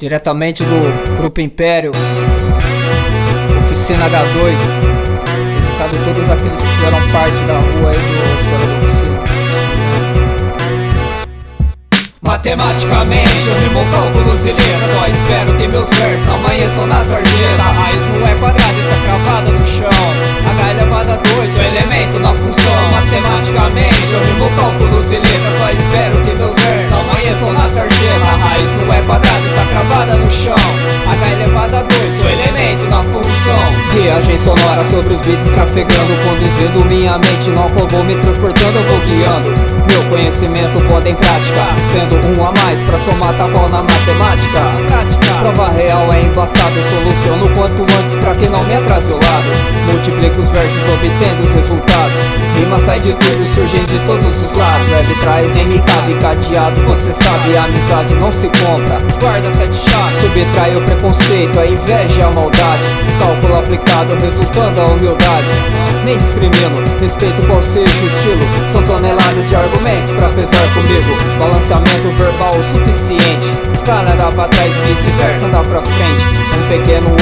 Diretamente 0.00 0.64
do 0.64 1.18
Grupo 1.18 1.42
Império, 1.42 1.90
Oficina 3.58 4.08
H2, 4.08 4.56
dedicado 5.60 5.98
a 5.98 6.04
todos 6.04 6.30
aqueles 6.30 6.62
que 6.62 6.68
fizeram 6.68 7.12
parte 7.12 7.42
da 7.42 7.58
rua 7.58 7.90
aí 7.90 7.98
do 7.98 8.40
História 8.40 8.66
da 8.66 8.76
Oficina. 8.78 9.20
Matematicamente 12.22 13.46
eu 13.46 13.56
rimo 13.58 13.90
cálculos 13.90 14.46
e 14.46 14.52
letras 14.52 14.90
Só 14.94 15.06
espero 15.06 15.56
que 15.56 15.66
meus 15.66 15.90
versos 15.90 16.28
amanheçam 16.28 16.86
na 16.86 17.02
sarjeta 17.02 17.62
A 17.62 17.72
raiz 17.72 18.06
não 18.06 18.22
é 18.22 18.34
quadrada, 18.36 18.78
está 18.78 18.96
cravada 19.02 19.50
no 19.50 19.66
chão. 19.66 19.90
H 20.48 20.70
elevado 20.70 21.12
a 21.12 21.16
2, 21.16 21.56
o 21.56 21.58
elemento 21.58 22.18
na 22.20 22.32
função. 22.32 22.90
Matematicamente 22.92 24.12
eu 24.12 24.22
rimo 24.22 24.39
sonora 34.40 34.84
sobre 34.86 35.14
os 35.14 35.20
beats 35.20 35.46
trafegando 35.54 36.14
Conduzindo 36.24 36.84
minha 36.86 37.18
mente, 37.18 37.50
não 37.50 37.68
vou 37.68 38.04
me 38.04 38.16
transportando, 38.16 38.78
eu 38.78 38.84
vou 38.84 39.00
guiando. 39.00 39.50
Meu 39.90 40.02
conhecimento 40.08 40.80
pondo 40.88 41.06
em 41.06 41.14
prática 41.14 41.60
Sendo 41.92 42.16
um 42.26 42.44
a 42.44 42.52
mais 42.52 42.82
pra 42.82 42.98
somar 42.98 43.36
tal 43.36 43.50
qual 43.50 43.68
na 43.68 43.82
matemática. 43.82 44.60
Prática. 44.88 45.20
Prova 45.40 45.70
real 45.70 46.12
é 46.12 46.20
embaçado, 46.20 46.76
eu 46.76 46.88
soluciono 46.88 47.50
quanto 47.54 47.82
antes 47.82 48.14
pra 48.16 48.34
que 48.34 48.48
não 48.48 48.64
me 48.64 48.74
atrase 48.74 49.12
o 49.12 49.16
lado. 49.16 49.92
Multiplico 49.92 50.40
os 50.40 50.50
versos 50.50 50.82
obtendo 50.94 51.42
os 51.42 51.50
resultados. 51.52 52.18
Rima 52.56 52.78
sai 52.80 53.00
de 53.00 53.14
tudo, 53.14 53.54
surgem 53.54 53.84
de 53.84 53.98
todos 54.00 54.42
os 54.42 54.56
lados. 54.56 54.90
Web 54.90 55.14
traz 55.20 55.52
nem 55.52 55.66
me 55.66 55.78
cabe, 55.80 56.14
cadeado 56.20 56.80
você 56.82 57.12
sabe 57.12 57.56
A 57.56 57.64
amizade 57.64 58.14
não 58.14 58.32
se 58.32 58.46
compra, 58.46 59.00
guarda 59.20 59.50
sete 59.50 59.89
Subtrai 60.18 60.76
o 60.76 60.82
preconceito, 60.82 61.60
a 61.60 61.66
inveja 61.66 62.18
e 62.18 62.22
a 62.22 62.30
maldade. 62.30 62.82
Cálculo 63.18 63.58
aplicado 63.58 64.14
resultando 64.16 64.80
a 64.80 64.84
humildade. 64.84 65.46
Nem 66.04 66.16
discrimino, 66.16 66.82
respeito 67.00 67.42
qual 67.46 67.62
seja 67.62 67.92
o 68.02 68.06
estilo. 68.06 68.72
São 68.72 68.82
toneladas 68.82 69.48
de 69.48 69.54
argumentos 69.54 70.10
pra 70.12 70.28
pesar 70.30 70.74
comigo. 70.74 71.38
Balanceamento 71.38 72.10
verbal 72.16 72.52
o 72.54 72.78
suficiente. 72.78 73.50
Cara 73.84 74.14
dá 74.14 74.30
pra 74.30 74.48
trás, 74.48 74.72
vice-versa 74.86 75.48
dá 75.48 75.62
pra 75.62 75.82
frente. 75.82 76.24
Um 76.58 76.68
pequeno 76.68 77.19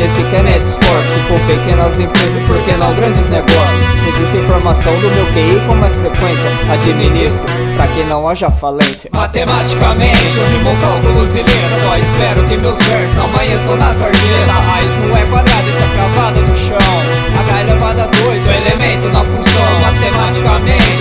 nesse 0.00 0.22
quer 0.24 0.46
é 0.46 0.56
esforço 0.56 1.20
Com 1.28 1.38
pequenas 1.46 2.00
empresas, 2.00 2.42
porque 2.44 2.72
não 2.72 2.94
grandes 2.94 3.28
negócios. 3.28 3.84
Revista 4.04 4.36
informação 4.38 4.94
do 4.98 5.10
meu 5.10 5.26
QI 5.26 5.60
com 5.66 5.74
mais 5.74 5.94
frequência 5.94 6.48
Administro, 6.72 7.46
pra 7.76 7.86
que 7.88 8.02
não 8.04 8.26
haja 8.26 8.50
falência. 8.50 9.10
Matematicamente 9.12 10.36
eu 10.36 10.46
rimo 10.46 10.76
cálculos 10.80 11.34
e 11.36 11.44
Só 11.82 11.96
espero 11.98 12.44
que 12.44 12.56
meus 12.56 12.78
versos 12.78 13.18
amanheçam 13.18 13.76
na 13.76 13.92
sarjeta. 13.92 14.52
A 14.52 14.60
raiz 14.60 14.96
não 14.96 15.10
é 15.10 15.24
quadrada, 15.26 15.68
está 15.68 15.86
cravada 15.94 16.40
no 16.40 16.56
chão. 16.56 17.40
H 17.40 17.60
elevado 17.60 18.00
a 18.00 18.06
2, 18.06 18.46
o 18.46 18.50
elemento 18.50 19.08
na 19.08 19.24
função. 19.24 19.80
Matematicamente 19.82 20.99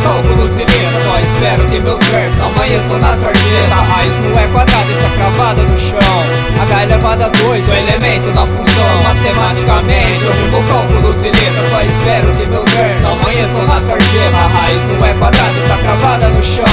E 0.00 0.64
letras 0.64 1.04
Só 1.04 1.18
espero 1.18 1.64
que 1.66 1.80
meus 1.80 2.02
versos 2.08 2.40
amanheçam 2.40 2.98
na 2.98 3.14
sarjeta. 3.14 3.74
A 3.74 3.82
raiz 3.82 4.18
não 4.18 4.30
é 4.30 4.46
quadrada, 4.48 4.92
está 4.92 5.10
cravada 5.10 5.62
no 5.62 5.78
chão. 5.78 6.60
H 6.60 6.82
elevado 6.82 7.24
a 7.24 7.28
2, 7.28 7.68
o 7.68 7.74
elemento 7.74 8.28
na 8.34 8.46
função 8.46 9.02
Matematicamente 9.04 10.24
eu 10.24 10.32
rimo 10.32 10.62
cálculos 10.64 11.16
e 11.24 11.30
Só 11.70 11.82
espero 11.82 12.30
que 12.32 12.46
meus 12.46 12.64
versos 12.70 13.04
amanheçam 13.04 13.64
na 13.64 13.80
sarjeta. 13.80 14.36
A 14.36 14.48
raiz 14.48 14.82
não 14.86 15.06
é 15.06 15.14
quadrada, 15.14 15.58
está 15.58 15.76
cravada 15.78 16.28
no 16.28 16.42
chão. 16.42 16.64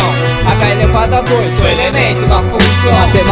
H 0.51 0.69
elevado 0.69 1.15
a 1.15 1.21
2, 1.21 1.59
o 1.59 1.67
elemento 1.67 2.29
na 2.29 2.41
função 2.41 2.67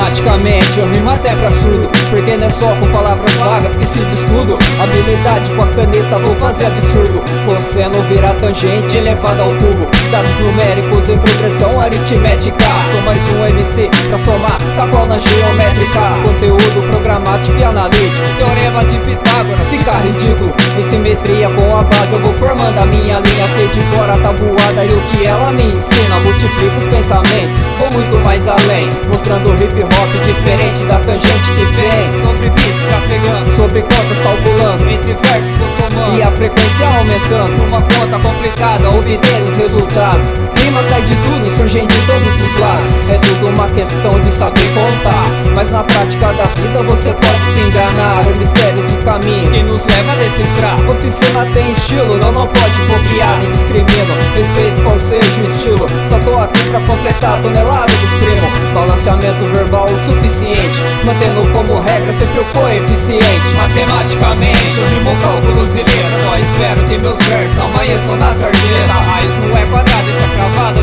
Matematicamente 0.05 0.79
eu 0.79 0.87
rimo 0.91 1.09
até 1.09 1.35
pra 1.35 1.51
surdo 1.51 1.89
Porque 2.11 2.37
não 2.37 2.47
é 2.47 2.51
só 2.51 2.75
com 2.75 2.87
palavras 2.91 3.33
vagas 3.33 3.75
que 3.75 3.85
se 3.85 3.99
descudo. 3.99 4.57
Habilidade 4.79 5.49
com 5.55 5.63
a 5.63 5.67
caneta 5.67 6.19
vou 6.19 6.35
fazer 6.35 6.67
absurdo. 6.67 7.21
Cosseno 7.45 8.03
virar 8.03 8.33
tangente 8.35 8.97
elevado 8.97 9.41
ao 9.41 9.49
cubo 9.49 9.87
Dados 10.11 10.39
numéricos 10.39 11.09
em 11.09 11.17
progressão 11.17 11.79
aritmética. 11.81 12.55
Sou 12.91 13.01
mais 13.01 13.19
um 13.29 13.45
MC 13.45 13.89
pra 14.07 14.19
somar, 14.19 14.57
tá 14.75 14.87
qual 14.91 15.07
na 15.07 15.17
geométrica. 15.17 15.99
Conteúdo 16.23 16.89
programático 16.91 17.57
e 17.59 17.63
analítico. 17.63 18.27
Teorema 18.37 18.85
de 18.85 18.97
Pitágoras, 18.99 19.67
fica 19.69 19.91
ridículo. 19.97 20.53
Em 20.77 20.83
simetria 20.83 21.49
com 21.49 21.77
a 21.77 21.83
base 21.83 22.13
eu 22.13 22.19
vou 22.19 22.33
formando 22.33 22.77
a 22.77 22.85
minha 22.85 23.19
linha. 23.19 23.47
Sei 23.55 23.67
de 23.69 23.81
cor 23.95 24.09
a 24.09 24.17
tabuada 24.17 24.85
e 24.85 24.93
o 24.93 25.01
que 25.01 25.27
ela 25.27 25.51
me 25.51 25.63
ensina. 25.63 26.19
Multiplico 26.23 26.77
os 26.77 26.85
pensamentos, 26.85 27.61
vou 27.79 27.91
muito 27.93 28.23
mais 28.23 28.47
além. 28.47 28.87
Mostrando 29.09 29.53
hip 29.55 29.83
hop 29.83 30.04
diferente 30.19 30.85
da 30.85 30.99
tangente 30.99 31.51
que 31.55 31.65
vem. 31.65 32.21
Sobre 32.21 32.49
beats 32.49 32.83
trafegando, 32.89 33.51
Sobre 33.51 33.81
contas 33.81 34.17
calculando. 34.21 34.83
Entre 34.85 35.13
versos 35.13 35.55
vou 35.55 35.69
somando. 35.69 36.17
E 36.17 36.21
a 36.21 36.31
frequência 36.31 36.87
aumentando. 36.97 37.63
Uma 37.63 37.81
conta 37.81 38.19
complicada, 38.19 38.89
obter 38.89 39.41
os 39.41 39.57
resultados. 39.57 40.27
Rima 40.55 40.83
sai 40.89 41.01
de 41.03 41.15
tudo, 41.17 41.57
surgem 41.57 41.87
de 41.87 42.01
todos 42.05 42.41
os 42.41 42.59
lados. 42.59 42.93
É 43.09 43.17
tudo 43.17 43.47
uma 43.49 43.67
questão 43.69 44.19
de 44.19 44.31
saber 44.31 44.67
contar. 44.73 45.25
Mas 45.55 45.71
na 45.71 45.83
prática 45.83 46.33
da 46.33 46.45
vida 46.45 46.83
você 46.83 47.13
pode 47.13 47.45
se 47.53 47.61
enganar. 47.61 48.25
O 48.25 48.35
mistério 48.35 48.83
caminho. 49.05 49.51
Que 49.51 49.63
nos 49.63 49.85
leva 49.85 50.11
a 50.11 50.15
decifrar? 50.15 50.81
Oficina 50.91 51.45
tem 51.53 51.71
estilo, 51.71 52.17
não, 52.17 52.31
não 52.31 52.47
pode 52.47 52.79
copiar 52.87 53.37
Nem 53.39 53.51
discrimino, 53.51 54.13
respeito 54.35 54.81
qual 54.81 54.99
seja 54.99 55.41
o 55.41 55.51
estilo 55.51 55.85
Só 56.09 56.19
tô 56.19 56.37
aqui 56.39 56.59
pra 56.69 56.79
completar 56.81 57.41
tonelada 57.41 57.85
dos 57.85 58.13
primo 58.23 58.73
Balanceamento 58.73 59.45
verbal 59.53 59.85
o 59.85 60.05
suficiente 60.05 60.81
Mantendo 61.05 61.47
como 61.53 61.79
regra 61.79 62.11
sempre 62.13 62.39
o 62.39 62.45
coeficiente. 62.45 63.55
Matematicamente 63.55 64.77
eu 64.77 64.87
rimo 64.87 65.15
cálculos 65.21 65.75
e 65.75 65.79
letras. 65.79 66.23
Só 66.23 66.37
espero 66.37 66.83
que 66.83 66.97
meus 66.97 67.21
versos 67.23 67.59
amanheçam 67.59 68.15
na 68.17 68.33
sarjeta. 68.33 68.91
A 68.91 69.01
raiz 69.01 69.37
não 69.37 69.49
é 69.49 69.65
quadrada, 69.65 70.09
está 70.09 70.27
cravada 70.33 70.74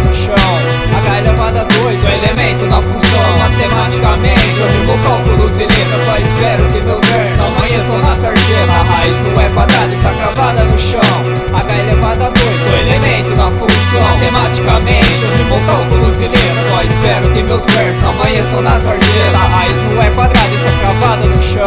espero 17.02 17.28
que 17.32 17.42
meus 17.42 17.66
versos 17.66 18.04
amanheçam 18.04 18.62
na 18.62 18.78
sarjeta 18.78 19.38
A 19.38 19.48
raiz 19.48 19.82
não 19.82 20.00
é 20.00 20.10
quadrada, 20.10 20.54
está 20.54 20.70
cravada 20.78 21.26
no 21.26 21.42
chão. 21.42 21.66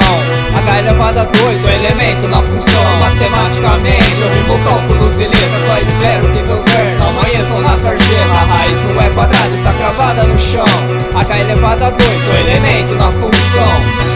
H 0.58 0.80
elevado 0.80 1.20
a 1.20 1.24
2, 1.26 1.64
o 1.64 1.70
elemento 1.70 2.28
na 2.28 2.42
função 2.42 2.84
Matematicamente 3.02 4.22
eu 4.22 4.34
rimo 4.34 4.64
cálculos 4.64 5.20
e 5.20 5.24
letras. 5.26 5.68
Só 5.68 5.78
espero 5.78 6.32
que 6.32 6.40
meus 6.40 6.64
versos 6.64 7.02
amanheçam 7.02 7.60
na 7.60 7.78
sarjeta 7.78 8.32
A 8.32 8.46
raiz 8.46 8.82
não 8.84 9.02
é 9.02 9.10
quadrada, 9.10 9.54
está 9.54 9.74
cravada 9.74 10.24
no 10.24 10.40
chão. 10.40 10.66
H 11.14 11.40
elevado 11.40 11.84
a 11.84 11.90
2, 11.90 12.02
o 12.02 12.34
elemento 12.34 12.96
na 12.96 13.12
função 13.12 14.15